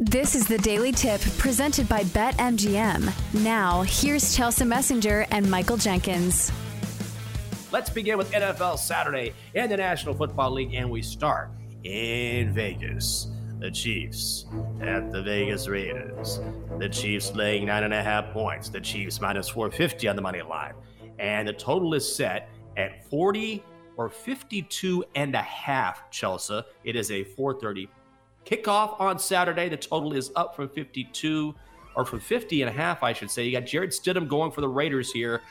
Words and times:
This 0.00 0.36
is 0.36 0.46
the 0.46 0.58
Daily 0.58 0.92
Tip 0.92 1.20
presented 1.38 1.88
by 1.88 2.04
BetMGM. 2.04 3.42
Now, 3.42 3.82
here's 3.82 4.36
Chelsea 4.36 4.64
Messenger 4.64 5.26
and 5.32 5.50
Michael 5.50 5.76
Jenkins. 5.76 6.52
Let's 7.72 7.90
begin 7.90 8.16
with 8.16 8.30
NFL 8.30 8.78
Saturday 8.78 9.34
in 9.54 9.68
the 9.68 9.76
National 9.76 10.14
Football 10.14 10.52
League, 10.52 10.72
and 10.72 10.88
we 10.88 11.02
start 11.02 11.50
in 11.82 12.54
Vegas. 12.54 13.26
The 13.58 13.72
Chiefs 13.72 14.46
at 14.80 15.10
the 15.10 15.20
Vegas 15.20 15.66
Raiders. 15.66 16.38
The 16.78 16.88
Chiefs 16.88 17.34
laying 17.34 17.66
nine 17.66 17.82
and 17.82 17.92
a 17.92 18.00
half 18.00 18.32
points. 18.32 18.68
The 18.68 18.80
Chiefs 18.80 19.20
minus 19.20 19.48
450 19.48 20.06
on 20.06 20.14
the 20.14 20.22
money 20.22 20.42
line. 20.42 20.74
And 21.18 21.48
the 21.48 21.52
total 21.52 21.94
is 21.94 22.14
set 22.14 22.50
at 22.76 23.04
40 23.10 23.64
or 23.96 24.08
52 24.08 25.04
and 25.16 25.34
a 25.34 25.42
half, 25.42 26.08
Chelsea. 26.12 26.62
It 26.84 26.94
is 26.94 27.10
a 27.10 27.24
430 27.24 27.88
kickoff 28.48 29.00
on 29.00 29.18
Saturday. 29.18 29.68
The 29.68 29.76
total 29.76 30.12
is 30.14 30.30
up 30.36 30.56
from 30.56 30.68
52 30.68 31.54
or 31.94 32.04
from 32.04 32.20
50 32.20 32.62
and 32.62 32.70
a 32.70 32.72
half, 32.72 33.02
I 33.02 33.12
should 33.12 33.30
say. 33.30 33.44
You 33.44 33.52
got 33.52 33.66
Jarrett 33.66 33.90
Stidham 33.90 34.28
going 34.28 34.50
for 34.50 34.60
the 34.60 34.68
Raiders 34.68 35.12
here. 35.12 35.42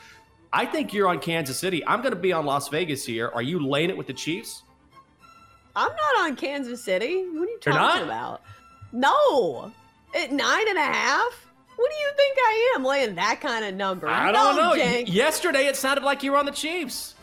I 0.52 0.66
think 0.66 0.94
you're 0.94 1.08
on 1.08 1.20
Kansas 1.20 1.59
City. 1.59 1.86
I'm 1.86 2.02
going 2.02 2.14
to 2.14 2.20
be 2.20 2.31
on 2.34 2.45
Las 2.45 2.70
Vegas 2.70 3.06
here. 3.06 3.30
Are 3.34 3.42
you 3.42 3.66
laying 3.66 3.90
it 3.90 3.98
with 3.98 4.08
the 4.08 4.14
Chiefs? 4.14 4.64
I'm 5.75 5.92
not 5.92 6.25
on 6.25 6.36
Kansas 6.36 6.84
City. 6.84 7.23
What 7.28 7.48
are 7.48 7.52
you 7.52 7.59
talking 7.59 8.03
about? 8.03 8.42
No. 8.92 9.72
At 10.16 10.31
nine 10.31 10.68
and 10.70 10.78
a 10.78 10.81
half? 10.81 11.48
What 11.75 11.92
do 11.92 11.98
you 11.98 12.12
think 12.16 12.38
I 12.40 12.73
am 12.75 12.84
laying 12.84 13.16
that 13.16 13.40
kind 13.40 13.64
of 13.64 13.75
number? 13.75 14.08
I 14.08 14.31
don't 14.31 14.56
no, 14.56 14.73
know. 14.73 14.73
Yesterday 14.73 15.68
it 15.68 15.75
sounded 15.75 16.03
like 16.03 16.23
you 16.23 16.31
were 16.31 16.38
on 16.38 16.45
the 16.45 16.52
Chiefs. 16.52 17.14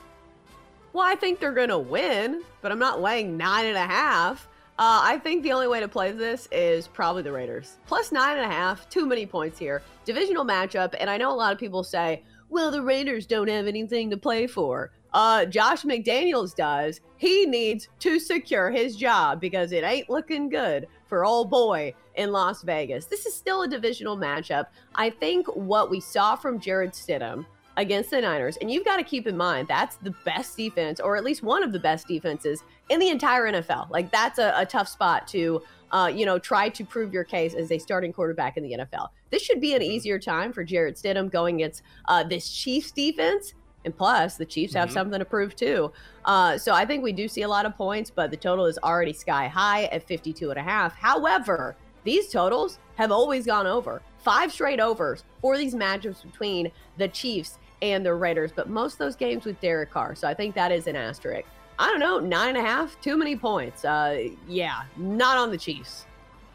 Well, 0.92 1.05
I 1.05 1.17
think 1.17 1.41
they're 1.41 1.52
going 1.52 1.70
to 1.70 1.78
win, 1.78 2.42
but 2.61 2.70
I'm 2.70 2.78
not 2.78 3.00
laying 3.00 3.36
nine 3.36 3.67
and 3.67 3.77
a 3.77 3.84
half. 3.84 4.47
Uh, 4.77 5.00
I 5.05 5.19
think 5.19 5.44
the 5.44 5.53
only 5.53 5.69
way 5.69 5.78
to 5.78 5.86
play 5.86 6.11
this 6.11 6.48
is 6.50 6.89
probably 6.89 7.22
the 7.22 7.30
Raiders. 7.30 7.77
Plus 7.86 8.11
nine 8.11 8.36
and 8.39 8.50
a 8.50 8.53
half, 8.53 8.89
too 8.89 9.06
many 9.06 9.25
points 9.25 9.56
here. 9.56 9.83
Divisional 10.05 10.44
matchup, 10.44 10.94
and 10.98 11.08
I 11.08 11.17
know 11.17 11.33
a 11.33 11.36
lot 11.36 11.53
of 11.53 11.61
people 11.61 11.84
say, 11.84 12.25
well, 12.48 12.72
the 12.72 12.83
Raiders 12.83 13.27
don't 13.27 13.48
have 13.48 13.69
anything 13.69 14.11
to 14.11 14.17
play 14.17 14.48
for. 14.48 14.91
Uh, 15.12 15.45
Josh 15.45 15.83
McDaniels 15.84 16.56
does. 16.56 17.00
He 17.19 17.47
needs 17.47 17.89
to 18.00 18.19
secure 18.19 18.72
his 18.72 18.97
job 18.97 19.41
because 19.41 19.70
it 19.70 19.84
ain't 19.84 20.11
looking 20.11 20.48
good 20.48 20.89
for 21.06 21.25
old 21.25 21.50
boy 21.50 21.95
in 22.17 22.33
Las 22.33 22.62
Vegas. 22.62 23.06
This 23.06 23.27
is 23.27 23.34
still 23.34 23.62
a 23.62 23.69
divisional 23.69 24.17
matchup. 24.17 24.67
I 24.97 25.11
think 25.11 25.47
what 25.55 25.89
we 25.89 26.00
saw 26.00 26.34
from 26.34 26.58
Jarrett 26.58 26.95
Stidham 26.95 27.46
against 27.77 28.11
the 28.11 28.20
Niners, 28.20 28.57
and 28.58 28.70
you've 28.70 28.85
got 28.85 28.96
to 28.96 29.02
keep 29.02 29.27
in 29.27 29.36
mind 29.36 29.68
that's 29.68 29.96
the 29.96 30.14
best 30.24 30.57
defense, 30.57 31.01
or 31.01 31.17
at 31.17 31.24
least 31.24 31.42
one 31.42 31.62
of 31.62 31.73
the 31.73 31.79
best 31.79 32.07
defenses 32.07 32.62
in 32.89 33.01
the 33.01 33.08
entire 33.08 33.51
NFL. 33.51 33.90
Like 33.90 34.11
that's 34.11 34.39
a, 34.39 34.55
a 34.57 34.67
tough 34.67 34.89
spot 34.89 35.27
to, 35.29 35.62
uh, 35.90 36.11
you 36.14 36.27
know, 36.27 36.39
try 36.39 36.68
to 36.68 36.84
prove 36.84 37.13
your 37.13 37.24
case 37.24 37.55
as 37.55 37.70
a 37.73 37.79
starting 37.79 38.13
quarterback 38.13 38.57
in 38.57 38.63
the 38.63 38.77
NFL. 38.79 39.08
This 39.30 39.42
should 39.42 39.61
be 39.61 39.74
an 39.74 39.83
mm-hmm. 39.83 39.90
easier 39.90 40.18
time 40.18 40.52
for 40.52 40.63
Jarrett 40.64 40.96
Stidham 40.96 41.30
going 41.30 41.57
against 41.57 41.83
uh, 42.07 42.23
this 42.23 42.48
Chiefs 42.51 42.92
defense. 42.92 43.55
And 43.84 43.96
plus, 43.96 44.36
the 44.36 44.46
Chiefs 44.46 44.74
have 44.74 44.89
mm-hmm. 44.89 44.95
something 44.95 45.18
to 45.18 45.24
prove 45.24 45.55
too. 45.55 45.92
Uh, 46.24 46.57
so 46.57 46.73
I 46.73 46.86
think 46.86 47.02
we 47.02 47.13
do 47.13 47.29
see 47.29 47.42
a 47.42 47.48
lot 47.48 47.67
of 47.67 47.77
points, 47.77 48.11
but 48.11 48.30
the 48.30 48.36
total 48.36 48.64
is 48.67 48.79
already 48.83 49.13
sky 49.13 49.46
high 49.46 49.84
at 49.86 50.07
52 50.07 50.51
and 50.51 50.58
a 50.58 50.63
half. 50.63 50.95
However, 50.95 51.77
these 52.05 52.29
totals 52.29 52.79
have 52.96 53.11
always 53.11 53.46
gone 53.46 53.67
over. 53.67 54.02
Five 54.18 54.52
straight 54.52 54.80
overs 54.80 55.24
for 55.40 55.58
these 55.58 55.74
matchups 55.74 56.23
between 56.23 56.70
the 56.96 57.08
Chiefs 57.08 57.58
and 57.92 58.05
the 58.05 58.14
Raiders, 58.14 58.52
but 58.55 58.68
most 58.68 58.95
of 58.95 58.98
those 58.98 59.17
games 59.17 59.45
with 59.45 59.61
Derek 59.61 59.90
Carr. 59.90 60.14
So 60.14 60.28
I 60.28 60.34
think 60.34 60.55
that 60.55 60.72
is 60.72 60.86
an 60.86 60.96
asterisk. 60.96 61.46
I 61.78 61.90
don't 61.90 62.00
know, 62.00 62.20
nine 62.20 62.50
and 62.50 62.58
a 62.58 62.62
half, 62.62 63.00
too 63.00 63.17
many 63.17 63.36
points. 63.36 63.84
Uh, 63.84 64.28
yeah, 64.48 64.84
not 64.96 65.36
on 65.36 65.50
the 65.50 65.58
Chiefs. 65.58 66.06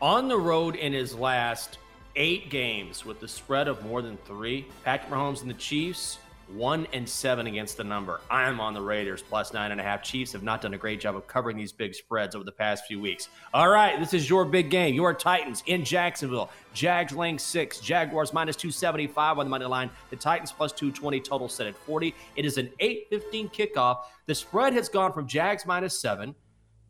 On 0.01 0.27
the 0.27 0.37
road 0.37 0.75
in 0.75 0.93
his 0.93 1.13
last 1.13 1.77
eight 2.15 2.49
games 2.49 3.05
with 3.05 3.19
the 3.19 3.27
spread 3.27 3.67
of 3.67 3.85
more 3.85 4.01
than 4.01 4.17
three, 4.25 4.65
Patrick 4.83 5.11
Mahomes 5.11 5.41
and 5.41 5.49
the 5.49 5.55
Chiefs 5.55 6.19
one 6.53 6.87
and 6.93 7.07
seven 7.07 7.47
against 7.47 7.77
the 7.77 7.83
number. 7.83 8.21
I'm 8.29 8.59
on 8.59 8.73
the 8.73 8.81
Raiders 8.81 9.21
plus 9.21 9.53
nine 9.53 9.71
and 9.71 9.79
a 9.79 9.83
half. 9.83 10.01
Chiefs 10.03 10.31
have 10.33 10.43
not 10.43 10.61
done 10.61 10.73
a 10.73 10.77
great 10.77 10.99
job 10.99 11.15
of 11.15 11.27
covering 11.27 11.57
these 11.57 11.71
big 11.71 11.93
spreads 11.93 12.35
over 12.35 12.43
the 12.43 12.51
past 12.51 12.85
few 12.85 12.99
weeks. 12.99 13.29
All 13.53 13.69
right, 13.69 13.99
this 13.99 14.13
is 14.13 14.29
your 14.29 14.45
big 14.45 14.69
game. 14.69 14.95
Your 14.95 15.13
Titans 15.13 15.63
in 15.67 15.83
Jacksonville. 15.83 16.49
Jags 16.73 17.13
laying 17.13 17.39
six. 17.39 17.79
Jaguars 17.79 18.33
minus 18.33 18.55
275 18.55 19.39
on 19.39 19.45
the 19.45 19.49
money 19.49 19.65
line. 19.65 19.89
The 20.09 20.15
Titans 20.15 20.51
plus 20.51 20.71
220 20.71 21.19
total 21.21 21.49
set 21.49 21.67
at 21.67 21.75
40. 21.75 22.13
It 22.35 22.45
is 22.45 22.57
an 22.57 22.69
8-15 22.79 23.53
kickoff. 23.53 23.99
The 24.25 24.35
spread 24.35 24.73
has 24.73 24.89
gone 24.89 25.13
from 25.13 25.27
Jags 25.27 25.65
minus 25.65 25.99
seven 25.99 26.35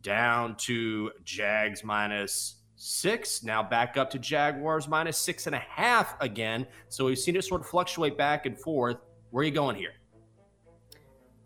down 0.02 0.56
to 0.56 1.10
Jags 1.24 1.84
minus 1.84 2.56
six. 2.76 3.42
Now 3.42 3.62
back 3.62 3.96
up 3.96 4.10
to 4.10 4.18
Jaguars 4.18 4.88
minus 4.88 5.18
six 5.18 5.46
and 5.46 5.54
a 5.54 5.58
half 5.58 6.16
again. 6.20 6.66
So 6.88 7.06
we've 7.06 7.18
seen 7.18 7.36
it 7.36 7.44
sort 7.44 7.60
of 7.60 7.66
fluctuate 7.66 8.16
back 8.16 8.46
and 8.46 8.58
forth. 8.58 8.96
Where 9.30 9.42
are 9.42 9.44
you 9.44 9.52
going 9.52 9.76
here? 9.76 9.92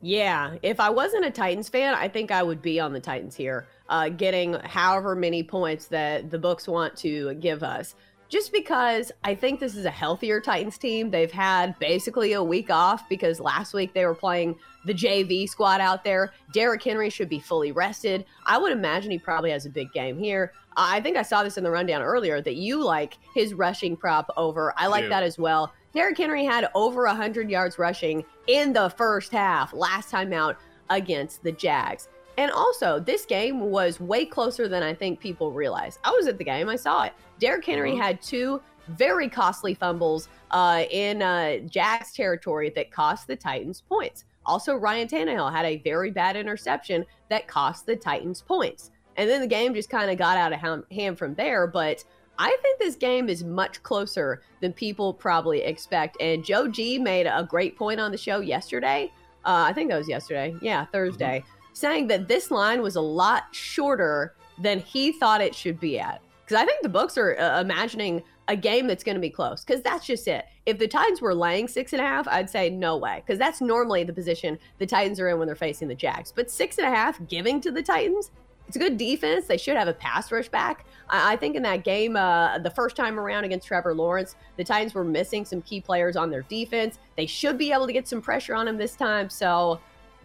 Yeah, 0.00 0.56
if 0.62 0.80
I 0.80 0.90
wasn't 0.90 1.24
a 1.24 1.30
Titans 1.30 1.68
fan, 1.68 1.94
I 1.94 2.08
think 2.08 2.30
I 2.30 2.42
would 2.42 2.60
be 2.60 2.78
on 2.78 2.92
the 2.92 3.00
Titans 3.00 3.34
here, 3.34 3.66
uh, 3.88 4.10
getting 4.10 4.52
however 4.52 5.14
many 5.14 5.42
points 5.42 5.86
that 5.86 6.30
the 6.30 6.38
books 6.38 6.68
want 6.68 6.94
to 6.98 7.34
give 7.34 7.62
us. 7.62 7.94
Just 8.28 8.52
because 8.52 9.12
I 9.22 9.34
think 9.34 9.60
this 9.60 9.76
is 9.76 9.84
a 9.84 9.90
healthier 9.90 10.40
Titans 10.40 10.76
team. 10.76 11.10
They've 11.10 11.30
had 11.30 11.78
basically 11.78 12.32
a 12.32 12.42
week 12.42 12.70
off 12.70 13.08
because 13.08 13.38
last 13.38 13.72
week 13.74 13.94
they 13.94 14.04
were 14.04 14.14
playing 14.14 14.56
the 14.86 14.94
JV 14.94 15.48
squad 15.48 15.80
out 15.80 16.04
there. 16.04 16.32
Derrick 16.52 16.82
Henry 16.82 17.10
should 17.10 17.28
be 17.28 17.38
fully 17.38 17.72
rested. 17.72 18.24
I 18.44 18.58
would 18.58 18.72
imagine 18.72 19.10
he 19.10 19.18
probably 19.18 19.52
has 19.52 19.66
a 19.66 19.70
big 19.70 19.92
game 19.92 20.18
here. 20.18 20.52
I 20.76 21.00
think 21.00 21.16
I 21.16 21.22
saw 21.22 21.44
this 21.44 21.56
in 21.56 21.64
the 21.64 21.70
rundown 21.70 22.02
earlier 22.02 22.40
that 22.40 22.56
you 22.56 22.82
like 22.82 23.16
his 23.34 23.54
rushing 23.54 23.96
prop 23.96 24.28
over. 24.36 24.74
I 24.76 24.88
like 24.88 25.08
that 25.08 25.22
as 25.22 25.38
well. 25.38 25.72
Derrick 25.94 26.18
Henry 26.18 26.44
had 26.44 26.68
over 26.74 27.04
100 27.06 27.48
yards 27.48 27.78
rushing 27.78 28.24
in 28.48 28.72
the 28.72 28.88
first 28.90 29.30
half 29.30 29.72
last 29.72 30.10
time 30.10 30.32
out 30.32 30.56
against 30.90 31.42
the 31.42 31.52
Jags. 31.52 32.08
And 32.36 32.50
also, 32.50 32.98
this 32.98 33.24
game 33.24 33.60
was 33.60 34.00
way 34.00 34.26
closer 34.26 34.66
than 34.66 34.82
I 34.82 34.92
think 34.92 35.20
people 35.20 35.52
realize. 35.52 36.00
I 36.02 36.10
was 36.10 36.26
at 36.26 36.36
the 36.36 36.44
game, 36.44 36.68
I 36.68 36.74
saw 36.74 37.04
it. 37.04 37.12
Derrick 37.38 37.64
Henry 37.64 37.92
uh-huh. 37.92 38.02
had 38.02 38.22
two 38.22 38.60
very 38.88 39.28
costly 39.28 39.72
fumbles 39.72 40.28
uh, 40.50 40.84
in 40.90 41.22
uh, 41.22 41.58
Jags 41.58 42.12
territory 42.12 42.70
that 42.74 42.90
cost 42.90 43.28
the 43.28 43.36
Titans 43.36 43.82
points. 43.88 44.24
Also, 44.46 44.74
Ryan 44.74 45.08
Tannehill 45.08 45.52
had 45.52 45.64
a 45.64 45.78
very 45.78 46.10
bad 46.10 46.36
interception 46.36 47.06
that 47.30 47.46
cost 47.46 47.86
the 47.86 47.96
Titans 47.96 48.42
points. 48.42 48.90
And 49.16 49.30
then 49.30 49.40
the 49.40 49.46
game 49.46 49.74
just 49.74 49.88
kind 49.88 50.10
of 50.10 50.18
got 50.18 50.36
out 50.36 50.52
of 50.52 50.84
hand 50.90 51.18
from 51.18 51.34
there. 51.34 51.68
But 51.68 52.04
I 52.38 52.56
think 52.62 52.78
this 52.78 52.96
game 52.96 53.28
is 53.28 53.44
much 53.44 53.82
closer 53.82 54.42
than 54.60 54.72
people 54.72 55.14
probably 55.14 55.62
expect. 55.62 56.16
And 56.20 56.44
Joe 56.44 56.68
G 56.68 56.98
made 56.98 57.26
a 57.26 57.46
great 57.48 57.76
point 57.76 58.00
on 58.00 58.10
the 58.10 58.18
show 58.18 58.40
yesterday. 58.40 59.12
Uh, 59.44 59.66
I 59.68 59.72
think 59.72 59.90
that 59.90 59.98
was 59.98 60.08
yesterday. 60.08 60.54
Yeah, 60.60 60.86
Thursday, 60.86 61.40
mm-hmm. 61.40 61.74
saying 61.74 62.08
that 62.08 62.28
this 62.28 62.50
line 62.50 62.82
was 62.82 62.96
a 62.96 63.00
lot 63.00 63.44
shorter 63.52 64.34
than 64.58 64.80
he 64.80 65.12
thought 65.12 65.40
it 65.40 65.54
should 65.54 65.78
be 65.78 65.98
at. 65.98 66.20
Because 66.44 66.62
I 66.62 66.66
think 66.66 66.82
the 66.82 66.88
books 66.88 67.16
are 67.16 67.38
uh, 67.38 67.60
imagining 67.60 68.22
a 68.48 68.56
game 68.56 68.86
that's 68.86 69.02
going 69.02 69.14
to 69.14 69.20
be 69.20 69.30
close. 69.30 69.64
Because 69.64 69.82
that's 69.82 70.06
just 70.06 70.28
it. 70.28 70.44
If 70.66 70.78
the 70.78 70.88
Titans 70.88 71.20
were 71.20 71.34
laying 71.34 71.68
six 71.68 71.92
and 71.92 72.02
a 72.02 72.04
half, 72.04 72.28
I'd 72.28 72.50
say 72.50 72.68
no 72.68 72.96
way. 72.96 73.22
Because 73.24 73.38
that's 73.38 73.60
normally 73.60 74.04
the 74.04 74.12
position 74.12 74.58
the 74.78 74.86
Titans 74.86 75.20
are 75.20 75.28
in 75.28 75.38
when 75.38 75.46
they're 75.46 75.56
facing 75.56 75.88
the 75.88 75.94
Jags. 75.94 76.32
But 76.32 76.50
six 76.50 76.78
and 76.78 76.86
a 76.86 76.90
half 76.90 77.26
giving 77.28 77.60
to 77.62 77.70
the 77.70 77.82
Titans, 77.82 78.30
it's 78.66 78.76
a 78.76 78.78
good 78.78 78.96
defense. 78.96 79.46
They 79.46 79.56
should 79.56 79.76
have 79.76 79.88
a 79.88 79.92
pass 79.92 80.32
rush 80.32 80.48
back. 80.48 80.84
I, 81.08 81.34
I 81.34 81.36
think 81.36 81.56
in 81.56 81.62
that 81.62 81.84
game, 81.84 82.16
uh, 82.16 82.58
the 82.58 82.70
first 82.70 82.96
time 82.96 83.18
around 83.18 83.44
against 83.44 83.66
Trevor 83.66 83.94
Lawrence, 83.94 84.36
the 84.56 84.64
Titans 84.64 84.94
were 84.94 85.04
missing 85.04 85.44
some 85.44 85.62
key 85.62 85.80
players 85.80 86.16
on 86.16 86.30
their 86.30 86.42
defense. 86.42 86.98
They 87.16 87.26
should 87.26 87.58
be 87.58 87.72
able 87.72 87.86
to 87.86 87.92
get 87.92 88.08
some 88.08 88.22
pressure 88.22 88.54
on 88.54 88.68
him 88.68 88.76
this 88.76 88.96
time. 88.96 89.30
So, 89.30 89.80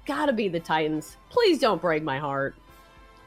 gotta 0.06 0.34
be 0.34 0.48
the 0.48 0.60
Titans. 0.60 1.18
Please 1.30 1.60
don't 1.60 1.82
break 1.82 2.04
my 2.04 2.18
heart. 2.18 2.56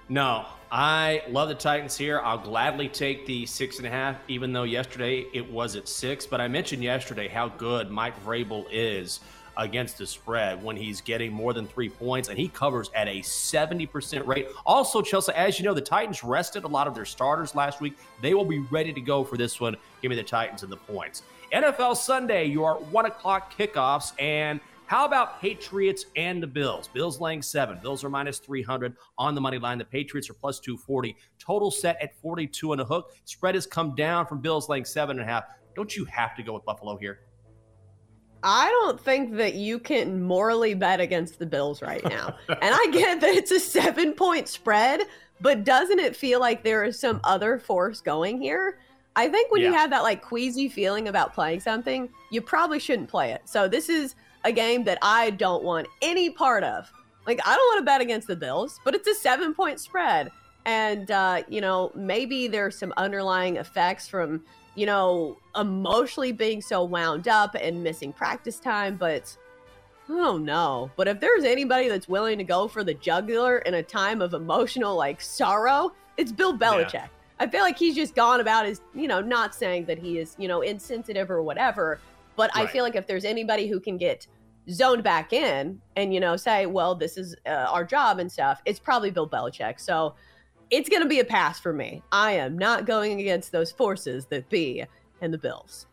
No, 0.09 0.47
I 0.70 1.23
love 1.29 1.49
the 1.49 1.55
Titans 1.55 1.97
here. 1.97 2.20
I'll 2.20 2.38
gladly 2.38 2.88
take 2.88 3.25
the 3.25 3.47
six 3.47 3.79
and 3.79 3.87
a 3.87 3.91
half, 3.91 4.17
even 4.29 4.53
though 4.53 4.65
yesterday 4.65 5.26
it 5.32 5.49
was 5.50 5.76
at 5.76 5.88
six. 5.88 6.26
But 6.26 6.41
I 6.41 6.49
mentioned 6.49 6.82
yesterday 6.82 7.29
how 7.29 7.49
good 7.49 7.91
Mike 7.91 8.23
Vrabel 8.25 8.67
is 8.70 9.20
against 9.57 9.99
the 9.99 10.07
spread 10.07 10.63
when 10.63 10.77
he's 10.77 11.01
getting 11.01 11.33
more 11.33 11.53
than 11.53 11.67
three 11.67 11.89
points, 11.89 12.29
and 12.29 12.39
he 12.39 12.49
covers 12.49 12.91
at 12.95 13.09
a 13.09 13.21
70% 13.21 14.27
rate. 14.27 14.49
Also, 14.67 15.03
Chelsea, 15.03 15.33
as 15.33 15.59
you 15.59 15.65
know, 15.65 15.75
the 15.75 15.81
Titans 15.81 16.25
rested 16.25 16.65
a 16.65 16.69
lot 16.69 16.87
of 16.87 16.95
their 16.95 17.05
starters 17.05 17.55
last 17.55 17.81
week. 17.81 17.95
They 18.21 18.35
will 18.35 18.45
be 18.45 18.61
ready 18.71 18.93
to 18.93 19.01
go 19.01 19.25
for 19.25 19.37
this 19.37 19.61
one. 19.61 19.77
Give 20.01 20.11
me 20.11 20.17
the 20.17 20.23
Titans 20.23 20.63
and 20.63 20.73
the 20.73 20.77
points. 20.77 21.23
NFL 21.53 21.97
Sunday, 21.97 22.47
your 22.47 22.77
one 22.77 23.07
o'clock 23.07 23.53
kickoffs, 23.57 24.13
and 24.19 24.59
how 24.93 25.07
about 25.07 25.41
Patriots 25.41 26.05
and 26.17 26.43
the 26.43 26.47
Bills? 26.47 26.87
Bills 26.89 27.19
laying 27.19 27.41
seven. 27.41 27.79
Bills 27.83 28.05
are 28.05 28.11
minus 28.11 28.39
300 28.39 28.95
on 29.17 29.35
the 29.35 29.41
money 29.41 29.59
line. 29.59 29.79
The 29.79 29.87
Patriots 29.87 30.29
are 30.29 30.35
plus 30.35 30.61
240. 30.61 31.17
Total 31.39 31.71
set 31.71 32.01
at 32.03 32.15
42 32.21 32.73
and 32.73 32.81
a 32.83 32.85
hook. 32.85 33.15
Spread 33.25 33.55
has 33.55 33.67
come 33.67 33.95
down 33.95 34.27
from 34.27 34.43
Bills 34.43 34.69
laying 34.69 34.85
seven 34.85 35.19
and 35.19 35.27
a 35.27 35.33
half. 35.33 35.45
Don't 35.75 35.97
you 35.97 36.05
have 36.05 36.35
to 36.37 36.43
go 36.43 36.53
with 36.53 36.67
Buffalo 36.67 36.99
here? 36.99 37.21
I 38.44 38.69
don't 38.69 39.00
think 39.00 39.37
that 39.37 39.55
you 39.55 39.79
can 39.79 40.23
morally 40.23 40.75
bet 40.75 41.00
against 41.00 41.39
the 41.39 41.47
Bills 41.47 41.83
right 41.83 42.05
now. 42.05 42.37
and 42.49 42.59
I 42.62 42.89
get 42.93 43.21
that 43.21 43.31
it's 43.35 43.50
a 43.50 43.61
seven 43.61 44.15
point 44.15 44.49
spread, 44.49 45.03
but 45.41 45.65
doesn't 45.65 45.99
it 45.99 46.17
feel 46.17 46.41
like 46.41 46.65
there 46.65 46.85
is 46.85 46.99
some 46.99 47.21
other 47.25 47.59
force 47.59 48.00
going 48.00 48.41
here? 48.41 48.79
I 49.15 49.29
think 49.29 49.53
when 49.53 49.61
yeah. 49.61 49.69
you 49.69 49.75
have 49.75 49.91
that 49.91 50.03
like 50.03 50.23
queasy 50.23 50.69
feeling 50.69 51.09
about 51.09 51.35
playing 51.35 51.61
something, 51.61 52.09
you 52.31 52.41
probably 52.41 52.79
shouldn't 52.79 53.09
play 53.09 53.33
it. 53.33 53.43
So 53.44 53.69
this 53.69 53.89
is 53.89 54.15
a 54.44 54.53
game 54.53 54.85
that 54.85 54.99
I 55.03 55.31
don't 55.31 55.62
want 55.62 55.87
any 56.00 56.31
part 56.31 56.65
of. 56.65 56.91
Like 57.27 57.41
I 57.44 57.55
don't 57.55 57.67
want 57.75 57.79
to 57.81 57.85
bet 57.85 58.00
against 58.00 58.27
the 58.27 58.37
Bills, 58.37 58.81
but 58.85 58.94
it's 58.94 59.06
a 59.06 59.15
seven 59.15 59.55
point 59.55 59.79
spread. 59.79 60.31
And 60.65 61.11
uh, 61.11 61.43
you 61.49 61.61
know, 61.61 61.93
maybe 61.94 62.49
there's 62.49 62.77
some 62.77 62.93
underlying 62.97 63.56
effects 63.56 64.09
from 64.09 64.43
you 64.75 64.87
know, 64.87 65.37
emotionally 65.57 66.33
being 66.33 66.63
so 66.63 66.83
wound 66.85 67.29
up 67.29 67.55
and 67.55 67.83
missing 67.83 68.13
practice 68.13 68.59
time, 68.59 68.97
but 68.97 69.37
I 70.09 70.15
don't 70.15 70.45
know. 70.45 70.91
But 70.97 71.09
if 71.09 71.21
there's 71.21 71.45
anybody 71.45 71.89
that's 71.89 72.09
willing 72.09 72.39
to 72.39 72.45
go 72.45 72.69
for 72.69 72.83
the 72.83 72.95
jugular 72.95 73.59
in 73.59 73.75
a 73.75 73.83
time 73.83 74.23
of 74.23 74.35
emotional 74.35 74.97
like 74.97 75.21
sorrow, 75.21 75.93
it's 76.17 76.33
Bill 76.33 76.57
Belichick. 76.57 76.95
Yeah. 76.95 77.07
I 77.39 77.47
feel 77.47 77.63
like 77.63 77.79
he's 77.79 77.95
just 77.95 78.15
gone 78.15 78.41
about 78.41 78.67
his, 78.67 78.81
you 78.95 79.09
know, 79.09 79.21
not 79.21 79.55
saying 79.55 79.87
that 79.87 79.99
he 79.99 80.19
is, 80.19 80.37
you 80.39 80.49
know, 80.49 80.61
insensitive 80.61 81.31
or 81.31 81.43
whatever, 81.43 81.99
but 82.37 82.51
right. 82.55 82.69
I 82.69 82.71
feel 82.71 82.85
like 82.85 82.95
if 82.95 83.07
there's 83.07 83.25
anybody 83.25 83.69
who 83.69 83.81
can 83.81 83.97
get 83.97 84.27
zoned 84.71 85.03
back 85.03 85.33
in 85.33 85.81
and, 85.97 86.15
you 86.15 86.21
know, 86.21 86.37
say, 86.37 86.67
well, 86.67 86.95
this 86.95 87.17
is 87.17 87.35
uh, 87.47 87.67
our 87.69 87.85
job 87.85 88.19
and 88.19 88.31
stuff, 88.31 88.63
it's 88.65 88.79
probably 88.79 89.11
Bill 89.11 89.29
Belichick. 89.29 89.81
So 89.81 90.15
it's 90.73 90.89
going 90.89 91.03
to 91.03 91.09
be 91.09 91.21
a 91.21 91.25
pass 91.25 91.61
for 91.61 91.73
me. 91.73 92.03
I 92.11 92.33
am 92.33 92.57
not 92.57 92.87
going 92.87 93.21
against 93.21 93.53
those 93.53 93.71
forces 93.71 94.27
that 94.27 94.49
be 94.49 94.85
in 95.21 95.31
the 95.31 95.39
Bills. 95.39 95.87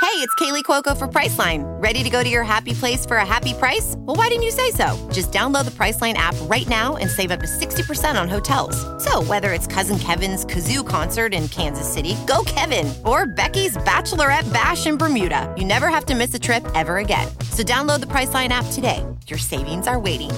Hey, 0.00 0.16
it's 0.16 0.34
Kaley 0.36 0.64
Cuoco 0.64 0.96
for 0.96 1.06
Priceline. 1.06 1.62
Ready 1.80 2.02
to 2.02 2.08
go 2.08 2.22
to 2.22 2.28
your 2.28 2.42
happy 2.42 2.72
place 2.72 3.04
for 3.04 3.18
a 3.18 3.26
happy 3.26 3.52
price? 3.52 3.94
Well, 3.98 4.16
why 4.16 4.28
didn't 4.28 4.44
you 4.44 4.50
say 4.50 4.70
so? 4.70 4.96
Just 5.12 5.30
download 5.30 5.66
the 5.66 5.70
Priceline 5.72 6.14
app 6.14 6.34
right 6.44 6.66
now 6.68 6.96
and 6.96 7.08
save 7.08 7.30
up 7.30 7.40
to 7.40 7.46
60% 7.46 8.20
on 8.20 8.30
hotels. 8.30 8.74
So, 9.04 9.22
whether 9.22 9.52
it's 9.52 9.66
Cousin 9.66 9.98
Kevin's 9.98 10.46
Kazoo 10.46 10.84
concert 10.86 11.34
in 11.34 11.46
Kansas 11.48 11.86
City, 11.86 12.16
go 12.26 12.42
Kevin, 12.46 12.92
or 13.04 13.26
Becky's 13.26 13.76
Bachelorette 13.76 14.50
Bash 14.54 14.86
in 14.86 14.96
Bermuda, 14.96 15.54
you 15.56 15.66
never 15.66 15.88
have 15.88 16.06
to 16.06 16.14
miss 16.14 16.34
a 16.34 16.38
trip 16.38 16.66
ever 16.74 16.96
again. 16.96 17.28
So, 17.50 17.62
download 17.62 18.00
the 18.00 18.06
Priceline 18.06 18.48
app 18.48 18.64
today. 18.72 19.04
Your 19.26 19.38
savings 19.38 19.86
are 19.86 20.00
waiting 20.00 20.30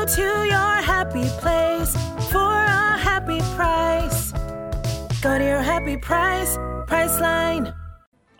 Go 0.00 0.06
to 0.06 0.22
your 0.22 0.76
happy 0.80 1.28
place 1.40 1.94
for 2.32 2.38
a 2.38 2.96
happy 2.96 3.38
price. 3.54 4.32
Go 5.20 5.38
to 5.38 5.44
your 5.44 5.60
happy 5.60 5.98
price, 5.98 6.56
Priceline. 6.86 7.74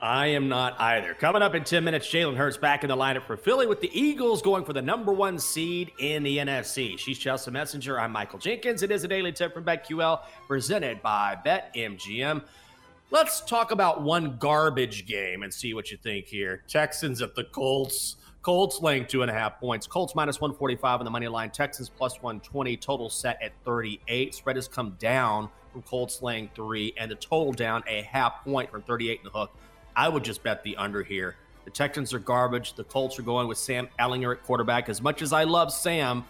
I 0.01 0.29
am 0.29 0.49
not 0.49 0.81
either. 0.81 1.13
Coming 1.13 1.43
up 1.43 1.55
in 1.55 1.65
10 1.65 1.85
minutes, 1.85 2.09
Jalen 2.09 2.35
Hurts 2.35 2.57
back 2.57 2.83
in 2.83 2.89
the 2.89 2.97
lineup 2.97 3.27
for 3.27 3.37
Philly 3.37 3.67
with 3.67 3.83
the 3.83 3.91
Eagles 3.93 4.41
going 4.41 4.65
for 4.65 4.73
the 4.73 4.81
number 4.81 5.13
one 5.13 5.39
seed 5.39 5.93
in 5.99 6.23
the 6.23 6.39
NFC. 6.39 6.99
She's 6.99 7.19
Chelsea 7.19 7.51
Messenger. 7.51 8.01
I'm 8.01 8.13
Michael 8.13 8.39
Jenkins. 8.39 8.83
It 8.83 8.91
is 8.91 9.05
a 9.05 9.09
daily 9.09 9.31
tip 9.31 9.53
from 9.53 9.65
BetQL 9.65 10.23
presented 10.49 11.03
by 11.03 11.37
BetMGM. 11.45 12.43
Let's 13.11 13.43
talk 13.43 13.71
about 13.71 14.01
one 14.01 14.39
garbage 14.39 15.05
game 15.05 15.43
and 15.43 15.53
see 15.53 15.75
what 15.75 15.91
you 15.91 15.99
think 15.99 16.25
here. 16.25 16.65
Texans 16.69 17.21
at 17.21 17.35
the 17.35 17.45
Colts. 17.45 18.17
Colts 18.43 18.81
laying 18.81 19.05
two 19.05 19.21
and 19.23 19.31
a 19.31 19.35
half 19.35 19.61
points. 19.61 19.87
Colts 19.87 20.15
minus 20.15 20.41
145 20.41 21.01
on 21.01 21.05
the 21.05 21.11
money 21.11 21.29
line. 21.29 21.51
Texans 21.51 21.91
plus 21.91 22.23
120. 22.23 22.77
Total 22.79 23.11
set 23.11 23.41
at 23.43 23.53
38. 23.65 24.35
Spread 24.35 24.57
has 24.57 24.67
come 24.67 24.97
down 24.99 25.51
from 25.73 25.83
Colts 25.83 26.23
laying 26.23 26.51
three, 26.55 26.93
and 26.97 27.11
the 27.11 27.15
total 27.15 27.53
down 27.53 27.85
a 27.87 28.03
half 28.03 28.43
point 28.45 28.71
from 28.71 28.83
38 28.83 29.19
in 29.19 29.25
the 29.25 29.31
hook. 29.31 29.53
I 29.95 30.09
would 30.09 30.25
just 30.25 30.43
bet 30.43 30.65
the 30.65 30.77
under 30.77 31.03
here. 31.03 31.37
The 31.65 31.71
Texans 31.71 32.15
are 32.15 32.19
garbage. 32.19 32.75
The 32.75 32.85
Colts 32.85 33.19
are 33.19 33.23
going 33.23 33.47
with 33.47 33.59
Sam 33.59 33.89
Ehlinger 33.99 34.33
at 34.33 34.43
quarterback. 34.43 34.89
As 34.89 35.03
much 35.03 35.21
as 35.21 35.33
I 35.33 35.45
love 35.45 35.71
Sam, 35.71 36.25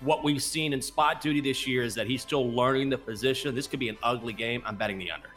what 0.00 0.24
we've 0.24 0.42
seen 0.42 0.72
in 0.72 0.80
spot 0.80 1.20
duty 1.20 1.40
this 1.40 1.66
year 1.66 1.82
is 1.82 1.94
that 1.96 2.06
he's 2.06 2.22
still 2.22 2.50
learning 2.50 2.88
the 2.88 2.98
position. 2.98 3.54
This 3.54 3.66
could 3.66 3.80
be 3.80 3.90
an 3.90 3.98
ugly 4.02 4.32
game. 4.32 4.62
I'm 4.64 4.76
betting 4.76 4.98
the 4.98 5.10
under. 5.10 5.28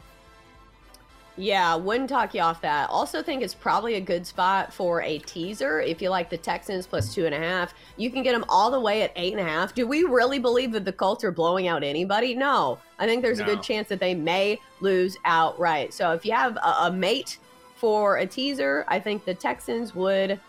Yeah, 1.38 1.76
wouldn't 1.76 2.10
talk 2.10 2.34
you 2.34 2.40
off 2.40 2.60
that. 2.62 2.90
Also, 2.90 3.22
think 3.22 3.44
it's 3.44 3.54
probably 3.54 3.94
a 3.94 4.00
good 4.00 4.26
spot 4.26 4.72
for 4.72 5.02
a 5.02 5.18
teaser. 5.20 5.80
If 5.80 6.02
you 6.02 6.10
like 6.10 6.28
the 6.30 6.36
Texans 6.36 6.84
plus 6.84 7.14
two 7.14 7.26
and 7.26 7.34
a 7.34 7.38
half, 7.38 7.74
you 7.96 8.10
can 8.10 8.24
get 8.24 8.32
them 8.32 8.44
all 8.48 8.72
the 8.72 8.80
way 8.80 9.02
at 9.02 9.12
eight 9.14 9.32
and 9.32 9.40
a 9.40 9.48
half. 9.48 9.72
Do 9.72 9.86
we 9.86 10.02
really 10.02 10.40
believe 10.40 10.72
that 10.72 10.84
the 10.84 10.92
Colts 10.92 11.22
are 11.22 11.30
blowing 11.30 11.68
out 11.68 11.84
anybody? 11.84 12.34
No. 12.34 12.80
I 12.98 13.06
think 13.06 13.22
there's 13.22 13.38
no. 13.38 13.44
a 13.44 13.46
good 13.46 13.62
chance 13.62 13.86
that 13.88 14.00
they 14.00 14.16
may 14.16 14.60
lose 14.80 15.16
outright. 15.24 15.94
So 15.94 16.12
if 16.12 16.26
you 16.26 16.32
have 16.32 16.56
a, 16.56 16.86
a 16.86 16.92
mate 16.92 17.38
for 17.76 18.16
a 18.16 18.26
teaser, 18.26 18.84
I 18.88 18.98
think 18.98 19.24
the 19.24 19.34
Texans 19.34 19.94
would 19.94 20.40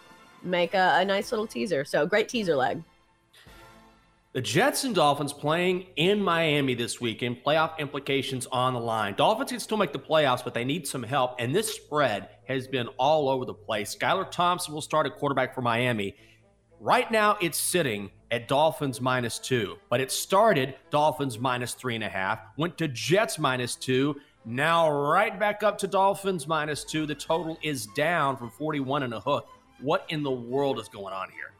make 0.41 0.73
a, 0.73 0.97
a 0.99 1.05
nice 1.05 1.31
little 1.31 1.45
teaser. 1.45 1.85
So 1.85 2.07
great 2.07 2.29
teaser 2.29 2.55
leg. 2.55 2.81
The 4.31 4.41
Jets 4.41 4.83
and 4.83 4.93
Dolphins 4.93 5.33
playing 5.33 5.87
in 5.95 6.21
Miami 6.21 6.75
this 6.75 7.01
weekend, 7.01 7.43
playoff 7.43 7.79
implications 7.79 8.45
on 8.51 8.75
the 8.75 8.79
line. 8.79 9.15
Dolphins 9.15 9.49
can 9.49 9.59
still 9.59 9.77
make 9.77 9.91
the 9.91 9.97
playoffs, 9.97 10.43
but 10.43 10.53
they 10.53 10.63
need 10.63 10.87
some 10.87 11.01
help. 11.01 11.33
And 11.39 11.53
this 11.53 11.73
spread 11.73 12.29
has 12.47 12.67
been 12.67 12.89
all 12.99 13.27
over 13.27 13.43
the 13.43 13.55
place. 13.55 13.95
Skylar 13.95 14.29
Thompson 14.29 14.71
will 14.71 14.83
start 14.83 15.07
at 15.07 15.15
quarterback 15.15 15.55
for 15.55 15.61
Miami. 15.63 16.15
Right 16.79 17.09
now, 17.09 17.37
it's 17.41 17.57
sitting 17.57 18.11
at 18.29 18.47
Dolphins 18.47 19.01
minus 19.01 19.39
two, 19.39 19.77
but 19.89 19.99
it 19.99 20.11
started 20.11 20.75
Dolphins 20.91 21.39
minus 21.39 21.73
three 21.73 21.95
and 21.95 22.03
a 22.03 22.09
half, 22.09 22.39
went 22.55 22.77
to 22.77 22.87
Jets 22.87 23.39
minus 23.39 23.75
two, 23.75 24.15
now 24.45 24.91
right 24.91 25.39
back 25.39 25.63
up 25.63 25.79
to 25.79 25.87
Dolphins 25.87 26.47
minus 26.47 26.83
two. 26.83 27.07
The 27.07 27.15
total 27.15 27.57
is 27.63 27.87
down 27.87 28.37
from 28.37 28.51
41 28.51 29.01
and 29.01 29.15
a 29.15 29.21
hook. 29.21 29.47
What 29.81 30.05
in 30.09 30.21
the 30.21 30.29
world 30.29 30.77
is 30.77 30.87
going 30.87 31.15
on 31.15 31.31
here? 31.31 31.51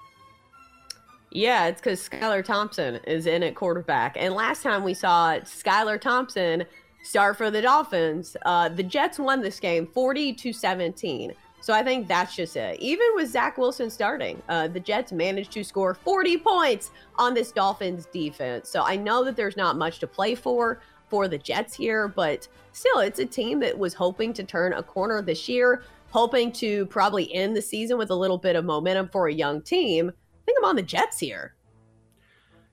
Yeah, 1.31 1.67
it's 1.67 1.79
because 1.79 2.07
Skylar 2.07 2.43
Thompson 2.43 2.95
is 3.05 3.27
in 3.27 3.43
at 3.43 3.55
quarterback. 3.55 4.15
And 4.17 4.33
last 4.33 4.63
time 4.63 4.83
we 4.83 4.93
saw 4.93 5.35
Skylar 5.39 6.01
Thompson 6.01 6.65
start 7.03 7.37
for 7.37 7.51
the 7.51 7.61
Dolphins, 7.61 8.35
uh, 8.45 8.69
the 8.69 8.83
Jets 8.83 9.19
won 9.19 9.41
this 9.41 9.59
game 9.59 9.87
40 9.87 10.33
to 10.33 10.53
17. 10.53 11.33
So 11.61 11.73
I 11.73 11.83
think 11.83 12.07
that's 12.07 12.35
just 12.35 12.55
it. 12.55 12.79
Even 12.79 13.05
with 13.15 13.29
Zach 13.29 13.57
Wilson 13.57 13.89
starting, 13.89 14.41
uh, 14.49 14.69
the 14.69 14.79
Jets 14.79 15.11
managed 15.11 15.51
to 15.51 15.63
score 15.63 15.93
40 15.93 16.37
points 16.37 16.91
on 17.17 17.33
this 17.33 17.51
Dolphins 17.51 18.07
defense. 18.11 18.69
So 18.69 18.83
I 18.83 18.95
know 18.95 19.23
that 19.25 19.35
there's 19.35 19.57
not 19.57 19.77
much 19.77 19.99
to 19.99 20.07
play 20.07 20.35
for 20.35 20.81
for 21.09 21.27
the 21.27 21.37
Jets 21.37 21.73
here, 21.75 22.07
but 22.07 22.47
still, 22.71 22.99
it's 22.99 23.19
a 23.19 23.25
team 23.25 23.59
that 23.59 23.77
was 23.77 23.93
hoping 23.93 24.31
to 24.33 24.43
turn 24.43 24.73
a 24.73 24.83
corner 24.83 25.21
this 25.21 25.49
year, 25.49 25.83
hoping 26.11 26.51
to 26.53 26.85
probably 26.85 27.33
end 27.33 27.55
the 27.55 27.61
season 27.61 27.97
with 27.97 28.11
a 28.11 28.15
little 28.15 28.37
bit 28.37 28.55
of 28.55 28.63
momentum 28.63 29.09
for 29.09 29.27
a 29.27 29.33
young 29.33 29.61
team 29.61 30.11
think 30.49 30.57
I'm 30.63 30.69
on 30.69 30.75
the 30.75 30.81
Jets 30.81 31.19
here. 31.19 31.53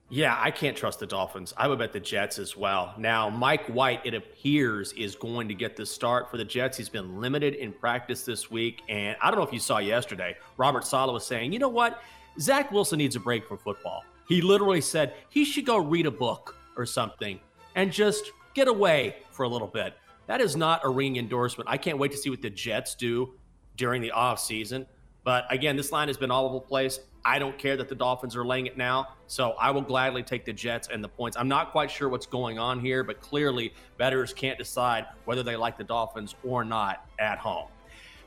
Yeah, 0.09 0.39
I 0.41 0.51
can't 0.51 0.75
trust 0.75 0.99
the 0.99 1.05
Dolphins. 1.05 1.53
I 1.57 1.67
would 1.67 1.79
bet 1.79 1.91
the 1.91 1.99
Jets 1.99 2.39
as 2.39 2.55
well. 2.55 2.93
Now, 2.97 3.29
Mike 3.29 3.65
White, 3.67 4.01
it 4.05 4.13
appears, 4.13 4.93
is 4.93 5.15
going 5.15 5.49
to 5.49 5.53
get 5.53 5.75
the 5.75 5.85
start 5.85 6.31
for 6.31 6.37
the 6.37 6.45
Jets. 6.45 6.77
He's 6.77 6.87
been 6.87 7.19
limited 7.19 7.55
in 7.55 7.73
practice 7.73 8.23
this 8.23 8.49
week. 8.49 8.81
And 8.87 9.17
I 9.21 9.29
don't 9.29 9.37
know 9.37 9.45
if 9.45 9.51
you 9.51 9.59
saw 9.59 9.79
yesterday, 9.79 10.37
Robert 10.55 10.85
Saleh 10.85 11.11
was 11.11 11.25
saying, 11.25 11.51
you 11.51 11.59
know 11.59 11.67
what? 11.67 12.01
Zach 12.39 12.71
Wilson 12.71 12.99
needs 12.99 13.17
a 13.17 13.19
break 13.19 13.45
from 13.45 13.57
football. 13.57 14.05
He 14.29 14.41
literally 14.41 14.81
said 14.81 15.13
he 15.29 15.43
should 15.43 15.65
go 15.65 15.77
read 15.77 16.05
a 16.05 16.11
book 16.11 16.55
or 16.77 16.85
something 16.85 17.39
and 17.75 17.91
just 17.91 18.31
get 18.53 18.69
away 18.69 19.17
for 19.31 19.43
a 19.43 19.49
little 19.49 19.67
bit. 19.67 19.93
That 20.27 20.39
is 20.39 20.55
not 20.55 20.85
a 20.85 20.89
ring 20.89 21.17
endorsement. 21.17 21.69
I 21.69 21.77
can't 21.77 21.97
wait 21.97 22.11
to 22.11 22.17
see 22.17 22.29
what 22.29 22.41
the 22.41 22.49
Jets 22.49 22.95
do 22.95 23.33
during 23.75 24.01
the 24.01 24.13
offseason. 24.15 24.85
But 25.27 25.45
again, 25.49 25.75
this 25.75 25.91
line 25.91 26.07
has 26.07 26.15
been 26.15 26.31
all 26.31 26.45
over 26.45 26.53
the 26.53 26.61
place. 26.61 27.01
I 27.25 27.37
don't 27.37 27.57
care 27.57 27.75
that 27.75 27.89
the 27.89 27.95
Dolphins 27.95 28.33
are 28.37 28.45
laying 28.45 28.65
it 28.65 28.77
now. 28.77 29.09
So 29.27 29.55
I 29.59 29.71
will 29.71 29.81
gladly 29.81 30.23
take 30.23 30.45
the 30.45 30.53
Jets 30.53 30.87
and 30.87 31.03
the 31.03 31.09
points. 31.09 31.35
I'm 31.35 31.49
not 31.49 31.73
quite 31.73 31.91
sure 31.91 32.07
what's 32.07 32.25
going 32.25 32.57
on 32.57 32.79
here, 32.79 33.03
but 33.03 33.19
clearly 33.19 33.73
bettors 33.97 34.31
can't 34.31 34.57
decide 34.57 35.05
whether 35.25 35.43
they 35.43 35.57
like 35.57 35.77
the 35.77 35.83
Dolphins 35.83 36.35
or 36.45 36.63
not 36.63 37.05
at 37.19 37.39
home. 37.39 37.67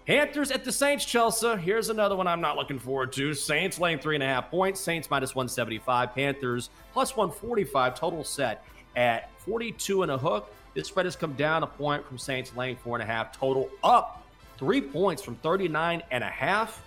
Panthers 0.06 0.50
at 0.50 0.62
the 0.62 0.70
Saints, 0.70 1.06
Chelsea. 1.06 1.56
Here's 1.56 1.88
another 1.88 2.16
one 2.16 2.26
I'm 2.26 2.42
not 2.42 2.58
looking 2.58 2.78
forward 2.78 3.14
to. 3.14 3.32
Saints 3.32 3.80
laying 3.80 3.98
three 3.98 4.16
and 4.16 4.22
a 4.22 4.26
half 4.26 4.50
points. 4.50 4.78
Saints 4.78 5.08
minus 5.08 5.34
175. 5.34 6.14
Panthers 6.14 6.68
plus 6.92 7.16
145. 7.16 7.94
Total 7.94 8.22
set 8.22 8.62
at 8.94 9.30
42 9.38 10.02
and 10.02 10.12
a 10.12 10.18
hook. 10.18 10.52
This 10.74 10.88
spread 10.88 11.06
has 11.06 11.16
come 11.16 11.32
down 11.32 11.62
a 11.62 11.66
point 11.66 12.06
from 12.06 12.18
Saints 12.18 12.54
laying 12.54 12.76
four 12.76 12.96
and 12.96 13.02
a 13.02 13.10
half. 13.10 13.32
Total 13.32 13.70
up 13.82 14.22
three 14.58 14.82
points 14.82 15.22
from 15.22 15.36
39 15.36 16.02
and 16.10 16.22
a 16.22 16.28
half. 16.28 16.82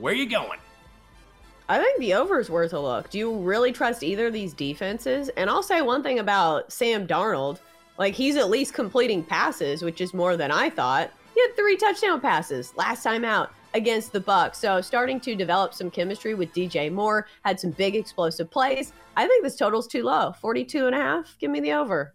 Where 0.00 0.12
are 0.12 0.16
you 0.16 0.28
going? 0.28 0.58
I 1.68 1.78
think 1.78 1.98
the 1.98 2.14
over 2.14 2.38
is 2.38 2.48
worth 2.48 2.72
a 2.74 2.78
look. 2.78 3.10
Do 3.10 3.18
you 3.18 3.36
really 3.36 3.72
trust 3.72 4.02
either 4.02 4.28
of 4.28 4.32
these 4.32 4.52
defenses? 4.52 5.30
And 5.30 5.50
I'll 5.50 5.62
say 5.62 5.82
one 5.82 6.02
thing 6.02 6.18
about 6.18 6.72
Sam 6.72 7.06
Darnold. 7.06 7.58
Like 7.98 8.14
he's 8.14 8.36
at 8.36 8.50
least 8.50 8.74
completing 8.74 9.24
passes, 9.24 9.82
which 9.82 10.00
is 10.00 10.14
more 10.14 10.36
than 10.36 10.50
I 10.50 10.70
thought. 10.70 11.10
He 11.34 11.40
had 11.40 11.56
three 11.56 11.76
touchdown 11.76 12.20
passes 12.20 12.76
last 12.76 13.02
time 13.02 13.24
out 13.24 13.52
against 13.74 14.12
the 14.12 14.20
Bucs. 14.20 14.56
So 14.56 14.80
starting 14.80 15.18
to 15.20 15.34
develop 15.34 15.74
some 15.74 15.90
chemistry 15.90 16.34
with 16.34 16.52
DJ 16.52 16.92
Moore, 16.92 17.26
had 17.44 17.58
some 17.58 17.70
big 17.70 17.96
explosive 17.96 18.50
plays. 18.50 18.92
I 19.16 19.26
think 19.26 19.42
this 19.42 19.56
total's 19.56 19.86
too 19.86 20.02
low. 20.02 20.32
42 20.40 20.86
and 20.86 20.94
a 20.94 20.98
half. 20.98 21.36
Give 21.38 21.50
me 21.50 21.60
the 21.60 21.72
over. 21.72 22.14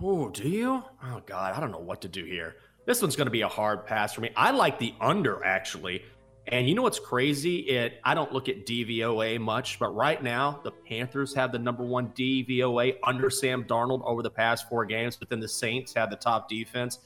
Oh, 0.00 0.30
do 0.30 0.48
you? 0.48 0.82
Oh 1.04 1.22
god, 1.26 1.54
I 1.54 1.60
don't 1.60 1.70
know 1.70 1.78
what 1.78 2.00
to 2.02 2.08
do 2.08 2.24
here. 2.24 2.56
This 2.86 3.00
one's 3.02 3.14
going 3.14 3.26
to 3.26 3.32
be 3.32 3.42
a 3.42 3.48
hard 3.48 3.86
pass 3.86 4.14
for 4.14 4.20
me. 4.20 4.30
I 4.36 4.50
like 4.50 4.78
the 4.78 4.94
under 5.00 5.44
actually. 5.44 6.02
And 6.48 6.68
you 6.68 6.74
know 6.74 6.82
what's 6.82 6.98
crazy? 6.98 7.58
It 7.60 8.00
I 8.04 8.14
don't 8.14 8.32
look 8.32 8.48
at 8.48 8.66
DVOA 8.66 9.40
much, 9.40 9.78
but 9.78 9.94
right 9.94 10.22
now 10.22 10.60
the 10.64 10.72
Panthers 10.72 11.34
have 11.34 11.52
the 11.52 11.58
number 11.58 11.84
one 11.84 12.08
DVOA 12.08 12.96
under 13.04 13.30
Sam 13.30 13.64
Darnold 13.64 14.02
over 14.04 14.22
the 14.22 14.30
past 14.30 14.68
four 14.68 14.84
games, 14.84 15.16
but 15.16 15.28
then 15.28 15.38
the 15.38 15.48
Saints 15.48 15.94
have 15.94 16.10
the 16.10 16.16
top 16.16 16.48
defense. 16.48 16.98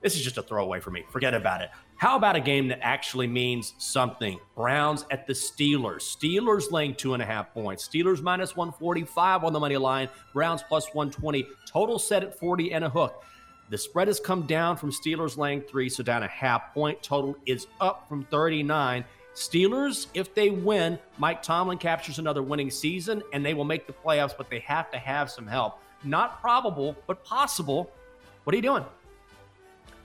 This 0.00 0.14
is 0.14 0.22
just 0.22 0.38
a 0.38 0.42
throwaway 0.42 0.78
for 0.78 0.92
me. 0.92 1.04
Forget 1.10 1.34
about 1.34 1.60
it. 1.60 1.70
How 1.96 2.16
about 2.16 2.36
a 2.36 2.40
game 2.40 2.68
that 2.68 2.78
actually 2.82 3.26
means 3.26 3.74
something? 3.78 4.38
Browns 4.54 5.04
at 5.10 5.26
the 5.26 5.32
Steelers. 5.32 6.02
Steelers 6.02 6.70
laying 6.70 6.94
two 6.94 7.14
and 7.14 7.22
a 7.22 7.26
half 7.26 7.52
points. 7.52 7.88
Steelers 7.88 8.22
minus 8.22 8.54
145 8.54 9.42
on 9.42 9.52
the 9.52 9.58
money 9.58 9.76
line. 9.76 10.08
Browns 10.32 10.62
plus 10.62 10.86
120. 10.94 11.44
Total 11.66 11.98
set 11.98 12.22
at 12.22 12.38
40 12.38 12.72
and 12.72 12.84
a 12.84 12.88
hook. 12.88 13.24
The 13.70 13.78
spread 13.78 14.08
has 14.08 14.18
come 14.18 14.46
down 14.46 14.76
from 14.76 14.90
Steelers 14.90 15.36
laying 15.36 15.60
three, 15.60 15.88
so 15.88 16.02
down 16.02 16.22
a 16.22 16.28
half 16.28 16.72
point. 16.72 17.02
Total 17.02 17.36
is 17.44 17.66
up 17.80 18.08
from 18.08 18.24
39. 18.24 19.04
Steelers, 19.34 20.06
if 20.14 20.34
they 20.34 20.50
win, 20.50 20.98
Mike 21.18 21.42
Tomlin 21.42 21.78
captures 21.78 22.18
another 22.18 22.42
winning 22.42 22.70
season 22.70 23.22
and 23.32 23.44
they 23.44 23.54
will 23.54 23.64
make 23.64 23.86
the 23.86 23.92
playoffs, 23.92 24.34
but 24.36 24.50
they 24.50 24.58
have 24.60 24.90
to 24.90 24.98
have 24.98 25.30
some 25.30 25.46
help. 25.46 25.80
Not 26.02 26.40
probable, 26.40 26.96
but 27.06 27.24
possible. 27.24 27.90
What 28.44 28.54
are 28.54 28.56
you 28.56 28.62
doing? 28.62 28.84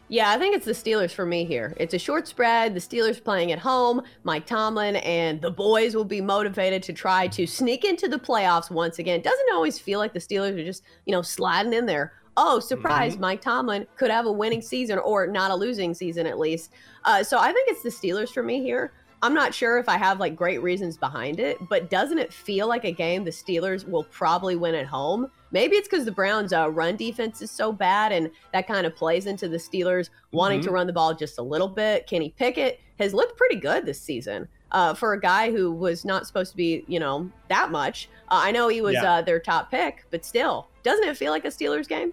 Yeah, 0.09 0.31
I 0.31 0.37
think 0.37 0.55
it's 0.55 0.65
the 0.65 0.73
Steelers 0.73 1.11
for 1.11 1.25
me 1.25 1.45
here. 1.45 1.73
It's 1.77 1.93
a 1.93 1.97
short 1.99 2.27
spread. 2.27 2.75
The 2.75 2.79
Steelers 2.79 3.23
playing 3.23 3.51
at 3.53 3.59
home. 3.59 4.01
Mike 4.23 4.45
Tomlin 4.45 4.97
and 4.97 5.41
the 5.41 5.49
boys 5.49 5.95
will 5.95 6.03
be 6.03 6.21
motivated 6.21 6.83
to 6.83 6.93
try 6.93 7.27
to 7.29 7.47
sneak 7.47 7.85
into 7.85 8.07
the 8.09 8.19
playoffs 8.19 8.69
once 8.69 8.99
again. 8.99 9.21
Doesn't 9.21 9.53
always 9.53 9.79
feel 9.79 9.99
like 9.99 10.13
the 10.13 10.19
Steelers 10.19 10.59
are 10.59 10.63
just, 10.63 10.83
you 11.05 11.13
know, 11.13 11.21
sliding 11.21 11.73
in 11.73 11.85
there. 11.85 12.13
Oh, 12.35 12.59
surprise, 12.59 13.13
mm-hmm. 13.13 13.21
Mike 13.21 13.41
Tomlin 13.41 13.85
could 13.95 14.09
have 14.09 14.25
a 14.25 14.31
winning 14.31 14.61
season 14.61 14.97
or 14.97 15.27
not 15.27 15.51
a 15.51 15.55
losing 15.55 15.93
season 15.93 16.25
at 16.25 16.39
least. 16.39 16.71
Uh, 17.05 17.23
so 17.23 17.37
I 17.37 17.51
think 17.51 17.69
it's 17.69 17.83
the 17.83 17.89
Steelers 17.89 18.29
for 18.29 18.41
me 18.41 18.61
here. 18.61 18.91
I'm 19.23 19.33
not 19.33 19.53
sure 19.53 19.77
if 19.77 19.87
I 19.87 19.97
have 19.97 20.19
like 20.19 20.35
great 20.35 20.61
reasons 20.61 20.97
behind 20.97 21.39
it, 21.39 21.57
but 21.69 21.89
doesn't 21.89 22.17
it 22.17 22.33
feel 22.33 22.67
like 22.67 22.83
a 22.83 22.91
game 22.91 23.23
the 23.23 23.31
Steelers 23.31 23.87
will 23.87 24.03
probably 24.03 24.57
win 24.57 24.75
at 24.75 24.85
home? 24.85 25.31
Maybe 25.51 25.77
it's 25.77 25.87
because 25.87 26.03
the 26.03 26.11
Browns' 26.11 26.51
uh, 26.51 26.69
run 26.69 26.97
defense 26.97 27.41
is 27.41 27.49
so 27.49 27.71
bad, 27.71 28.11
and 28.11 28.29
that 28.51 28.67
kind 28.67 28.85
of 28.85 28.97
plays 28.97 29.25
into 29.25 29.47
the 29.47 29.55
Steelers 29.55 30.09
wanting 30.33 30.59
mm-hmm. 30.59 30.67
to 30.67 30.73
run 30.73 30.87
the 30.87 30.93
ball 30.93 31.13
just 31.13 31.37
a 31.37 31.41
little 31.41 31.69
bit. 31.69 32.05
Kenny 32.05 32.33
Pickett 32.37 32.81
has 32.99 33.13
looked 33.13 33.37
pretty 33.37 33.55
good 33.55 33.85
this 33.85 34.01
season. 34.01 34.47
Uh, 34.73 34.93
for 34.93 35.13
a 35.13 35.21
guy 35.21 35.51
who 35.51 35.71
was 35.71 36.03
not 36.03 36.25
supposed 36.25 36.49
to 36.49 36.57
be, 36.57 36.83
you 36.87 36.99
know, 36.99 37.29
that 37.47 37.69
much. 37.69 38.09
Uh, 38.29 38.41
I 38.43 38.51
know 38.51 38.67
he 38.69 38.81
was 38.81 38.95
yeah. 38.95 39.13
uh, 39.13 39.21
their 39.21 39.39
top 39.39 39.69
pick, 39.69 40.03
but 40.09 40.25
still, 40.25 40.67
doesn't 40.81 41.07
it 41.07 41.15
feel 41.15 41.31
like 41.31 41.45
a 41.45 41.49
Steelers 41.49 41.87
game? 41.87 42.11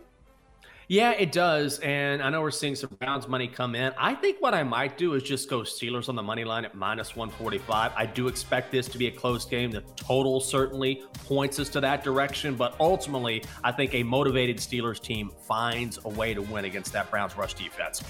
Yeah, 0.90 1.12
it 1.12 1.30
does. 1.30 1.78
And 1.78 2.20
I 2.20 2.30
know 2.30 2.40
we're 2.40 2.50
seeing 2.50 2.74
some 2.74 2.90
Browns 2.98 3.28
money 3.28 3.46
come 3.46 3.76
in. 3.76 3.92
I 3.96 4.12
think 4.12 4.42
what 4.42 4.54
I 4.54 4.64
might 4.64 4.98
do 4.98 5.14
is 5.14 5.22
just 5.22 5.48
go 5.48 5.60
Steelers 5.60 6.08
on 6.08 6.16
the 6.16 6.22
money 6.24 6.42
line 6.42 6.64
at 6.64 6.74
minus 6.74 7.14
145. 7.14 7.92
I 7.94 8.06
do 8.06 8.26
expect 8.26 8.72
this 8.72 8.88
to 8.88 8.98
be 8.98 9.06
a 9.06 9.10
close 9.12 9.44
game. 9.44 9.70
The 9.70 9.82
total 9.94 10.40
certainly 10.40 11.04
points 11.26 11.60
us 11.60 11.68
to 11.68 11.80
that 11.82 12.02
direction. 12.02 12.56
But 12.56 12.74
ultimately, 12.80 13.44
I 13.62 13.70
think 13.70 13.94
a 13.94 14.02
motivated 14.02 14.56
Steelers 14.56 15.00
team 15.00 15.30
finds 15.46 16.00
a 16.04 16.08
way 16.08 16.34
to 16.34 16.42
win 16.42 16.64
against 16.64 16.92
that 16.92 17.08
Browns 17.08 17.36
rush 17.36 17.54
defense. 17.54 18.02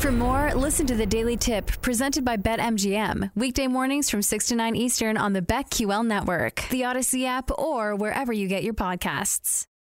For 0.00 0.10
more, 0.10 0.52
listen 0.56 0.88
to 0.88 0.96
the 0.96 1.06
Daily 1.06 1.36
Tip 1.36 1.68
presented 1.82 2.24
by 2.24 2.36
BetMGM. 2.36 3.30
Weekday 3.36 3.68
mornings 3.68 4.10
from 4.10 4.22
6 4.22 4.46
to 4.48 4.56
9 4.56 4.74
Eastern 4.74 5.16
on 5.16 5.34
the 5.34 5.40
BetQL 5.40 6.04
network, 6.04 6.64
the 6.70 6.80
Audacy 6.80 7.26
app, 7.26 7.52
or 7.56 7.94
wherever 7.94 8.32
you 8.32 8.48
get 8.48 8.64
your 8.64 8.74
podcasts. 8.74 9.68